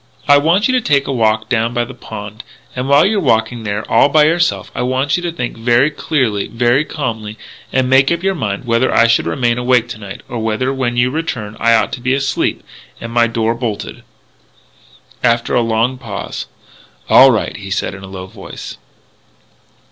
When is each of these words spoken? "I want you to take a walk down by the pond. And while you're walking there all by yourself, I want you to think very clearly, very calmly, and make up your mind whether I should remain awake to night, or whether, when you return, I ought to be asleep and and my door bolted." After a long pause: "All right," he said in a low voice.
"I 0.27 0.39
want 0.39 0.67
you 0.67 0.71
to 0.73 0.81
take 0.81 1.05
a 1.05 1.11
walk 1.13 1.47
down 1.47 1.75
by 1.75 1.85
the 1.85 1.93
pond. 1.93 2.43
And 2.75 2.89
while 2.89 3.05
you're 3.05 3.19
walking 3.19 3.61
there 3.61 3.85
all 3.87 4.09
by 4.09 4.23
yourself, 4.25 4.71
I 4.73 4.81
want 4.81 5.15
you 5.15 5.21
to 5.21 5.31
think 5.31 5.57
very 5.57 5.91
clearly, 5.91 6.47
very 6.47 6.83
calmly, 6.83 7.37
and 7.71 7.87
make 7.87 8.11
up 8.11 8.23
your 8.23 8.33
mind 8.33 8.65
whether 8.65 8.91
I 8.91 9.05
should 9.05 9.27
remain 9.27 9.59
awake 9.59 9.87
to 9.89 9.99
night, 9.99 10.21
or 10.27 10.39
whether, 10.39 10.73
when 10.73 10.97
you 10.97 11.11
return, 11.11 11.55
I 11.59 11.75
ought 11.75 11.93
to 11.93 12.01
be 12.01 12.15
asleep 12.15 12.63
and 12.97 13.09
and 13.11 13.13
my 13.13 13.27
door 13.27 13.53
bolted." 13.53 14.01
After 15.23 15.53
a 15.53 15.61
long 15.61 15.99
pause: 15.99 16.47
"All 17.07 17.29
right," 17.29 17.55
he 17.55 17.69
said 17.69 17.93
in 17.93 18.01
a 18.01 18.07
low 18.07 18.25
voice. 18.25 18.79